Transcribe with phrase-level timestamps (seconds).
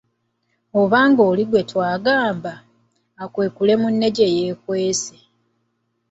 [0.81, 2.53] Obanga oli gwe twagamba,
[3.23, 5.15] akwekula munne gye yeekwese.